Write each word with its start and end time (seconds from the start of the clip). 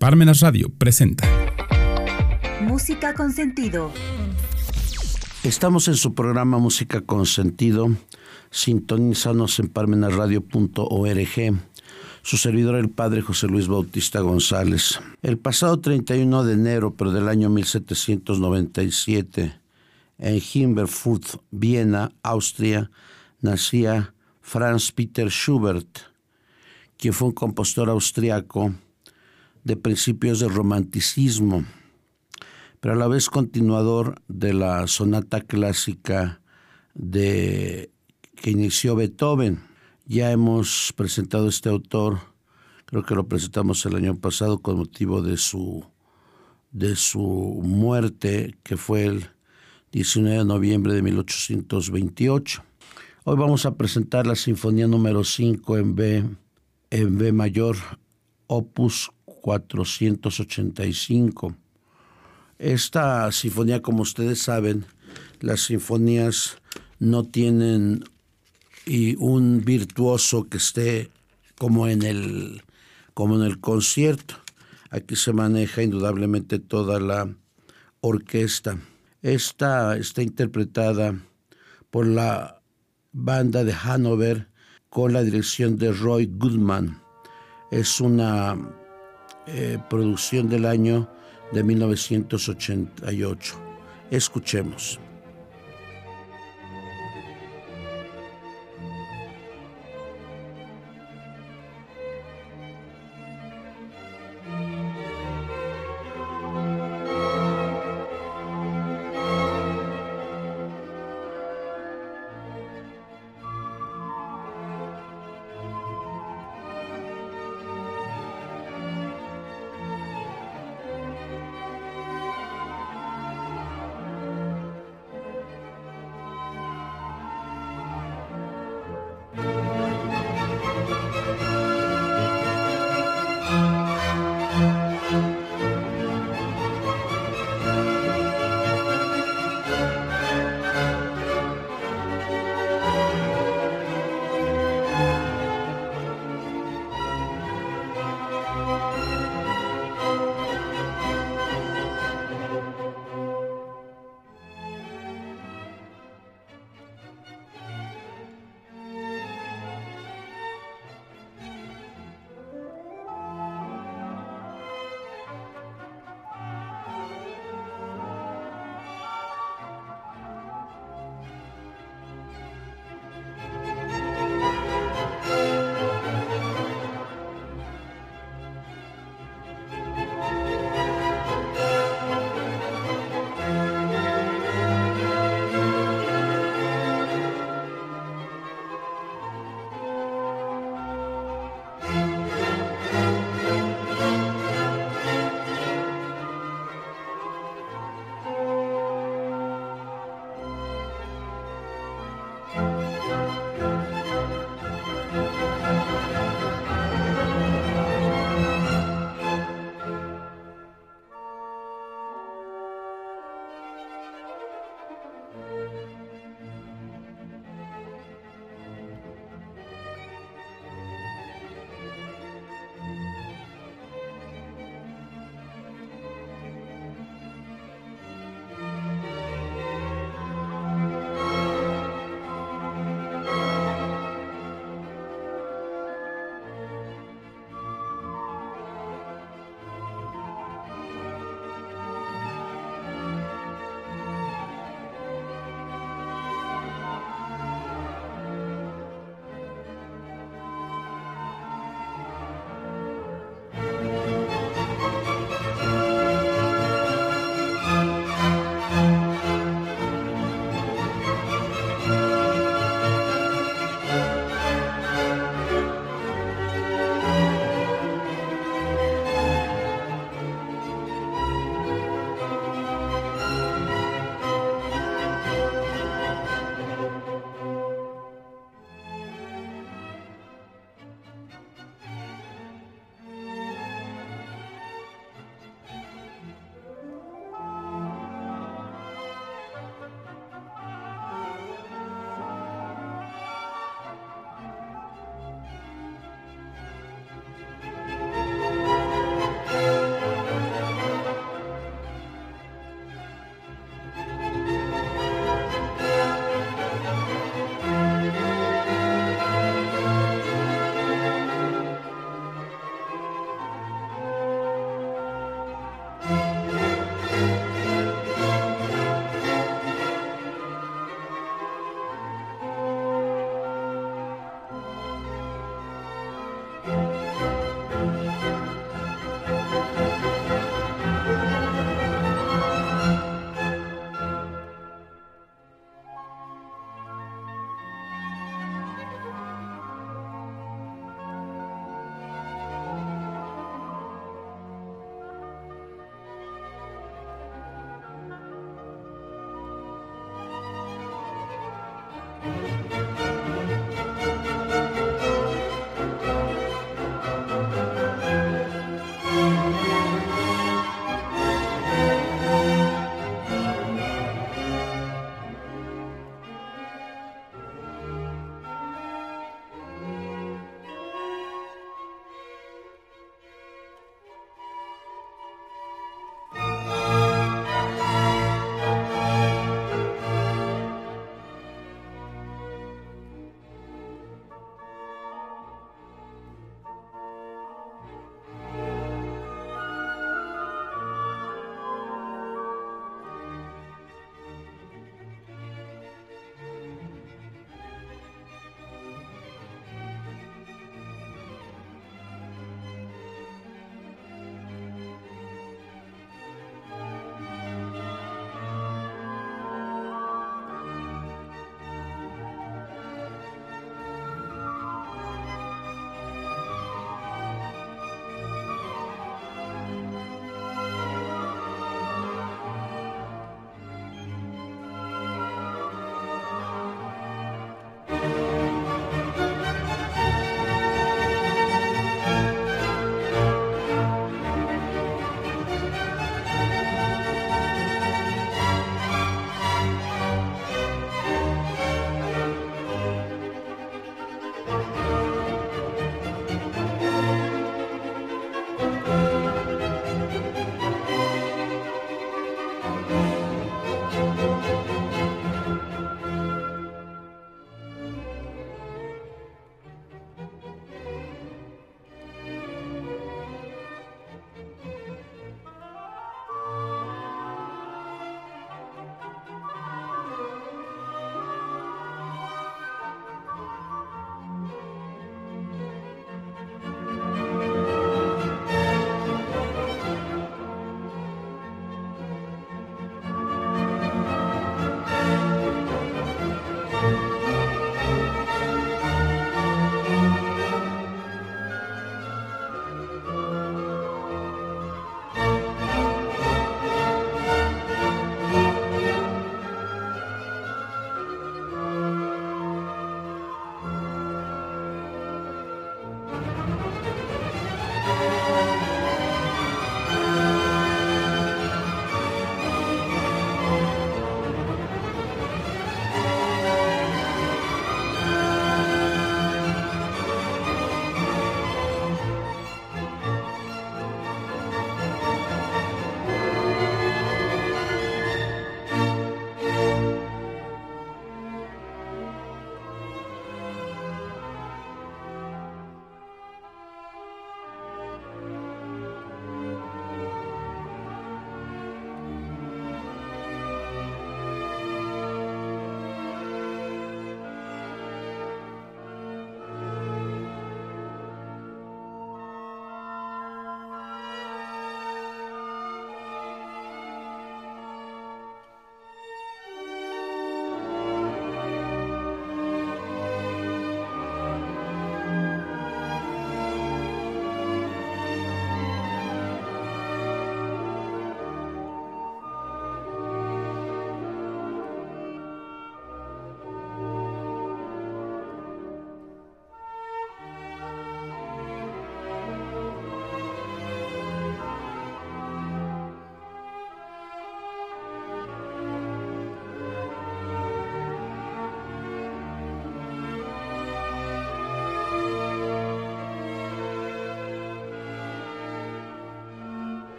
Parmenas 0.00 0.38
Radio 0.38 0.68
presenta 0.78 1.28
Música 2.62 3.14
con 3.14 3.32
sentido. 3.32 3.90
Estamos 5.42 5.88
en 5.88 5.96
su 5.96 6.14
programa 6.14 6.58
Música 6.58 7.00
con 7.00 7.26
sentido. 7.26 7.88
Sintonízanos 8.52 9.58
en 9.58 9.70
parmenasradio.org. 9.70 11.60
Su 12.22 12.36
servidor, 12.36 12.76
el 12.76 12.90
padre 12.90 13.22
José 13.22 13.48
Luis 13.48 13.66
Bautista 13.66 14.20
González. 14.20 15.00
El 15.20 15.36
pasado 15.36 15.80
31 15.80 16.44
de 16.44 16.52
enero, 16.52 16.94
pero 16.94 17.10
del 17.10 17.26
año 17.26 17.48
1797, 17.48 19.60
en 20.18 20.42
Himberfurt, 20.54 21.42
Viena, 21.50 22.12
Austria, 22.22 22.88
nacía 23.40 24.14
Franz 24.42 24.92
Peter 24.92 25.28
Schubert, 25.28 25.88
quien 26.96 27.12
fue 27.12 27.26
un 27.26 27.34
compositor 27.34 27.90
austriaco 27.90 28.74
de 29.68 29.76
principios 29.76 30.40
del 30.40 30.54
romanticismo, 30.54 31.62
pero 32.80 32.94
a 32.94 32.96
la 32.96 33.06
vez 33.06 33.28
continuador 33.28 34.22
de 34.26 34.54
la 34.54 34.86
sonata 34.86 35.42
clásica 35.42 36.40
de, 36.94 37.90
que 38.34 38.50
inició 38.50 38.96
Beethoven. 38.96 39.60
Ya 40.06 40.32
hemos 40.32 40.94
presentado 40.96 41.48
este 41.48 41.68
autor, 41.68 42.18
creo 42.86 43.04
que 43.04 43.14
lo 43.14 43.28
presentamos 43.28 43.84
el 43.84 43.96
año 43.96 44.16
pasado 44.16 44.60
con 44.60 44.78
motivo 44.78 45.20
de 45.20 45.36
su, 45.36 45.84
de 46.72 46.96
su 46.96 47.20
muerte, 47.62 48.56
que 48.62 48.78
fue 48.78 49.04
el 49.04 49.28
19 49.92 50.38
de 50.38 50.44
noviembre 50.46 50.94
de 50.94 51.02
1828. 51.02 52.64
Hoy 53.24 53.36
vamos 53.36 53.66
a 53.66 53.76
presentar 53.76 54.26
la 54.26 54.34
Sinfonía 54.34 54.86
número 54.86 55.24
5 55.24 55.76
en 55.76 55.94
B, 55.94 56.24
en 56.88 57.18
B 57.18 57.32
mayor, 57.32 57.76
opus 58.46 59.10
485. 59.48 61.56
Esta 62.58 63.32
sinfonía, 63.32 63.80
como 63.80 64.02
ustedes 64.02 64.42
saben, 64.42 64.84
las 65.40 65.62
sinfonías 65.62 66.58
no 66.98 67.24
tienen 67.24 68.04
y 68.84 69.16
un 69.16 69.64
virtuoso 69.64 70.50
que 70.50 70.58
esté 70.58 71.10
como 71.56 71.88
en 71.88 72.02
el 72.02 72.62
como 73.14 73.36
en 73.36 73.42
el 73.42 73.58
concierto. 73.58 74.34
Aquí 74.90 75.16
se 75.16 75.32
maneja 75.32 75.82
indudablemente 75.82 76.58
toda 76.58 77.00
la 77.00 77.34
orquesta. 78.02 78.78
Esta 79.22 79.96
está 79.96 80.22
interpretada 80.22 81.18
por 81.90 82.06
la 82.06 82.60
banda 83.12 83.64
de 83.64 83.72
Hanover 83.72 84.48
con 84.90 85.14
la 85.14 85.22
dirección 85.22 85.78
de 85.78 85.92
Roy 85.92 86.26
Goodman. 86.26 87.00
Es 87.70 88.00
una 88.00 88.56
eh, 89.48 89.78
producción 89.88 90.48
del 90.48 90.66
año 90.66 91.08
de 91.52 91.62
1988. 91.62 93.54
Escuchemos. 94.10 95.00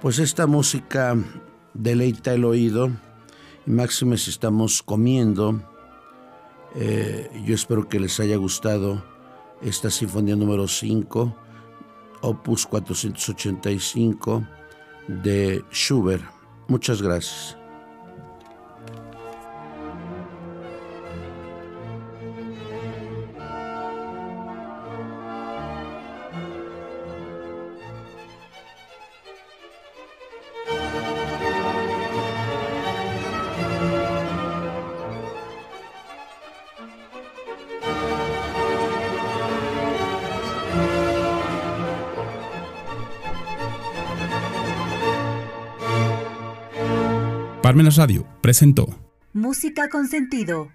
Pues 0.00 0.18
esta 0.18 0.46
música 0.46 1.16
deleita 1.72 2.34
el 2.34 2.44
oído 2.44 2.90
y 3.66 3.70
máxime 3.70 4.18
si 4.18 4.30
estamos 4.30 4.82
comiendo. 4.82 5.62
Eh, 6.74 7.30
yo 7.46 7.54
espero 7.54 7.88
que 7.88 8.00
les 8.00 8.20
haya 8.20 8.36
gustado 8.36 9.02
esta 9.62 9.90
sinfonía 9.90 10.36
número 10.36 10.68
5, 10.68 11.34
opus 12.20 12.66
485 12.66 14.46
de 15.08 15.64
Schubert. 15.72 16.24
Muchas 16.68 17.00
gracias. 17.00 17.63
Radio 47.96 48.26
presentó 48.40 48.86
Música 49.32 49.88
con 49.88 50.08
sentido. 50.08 50.70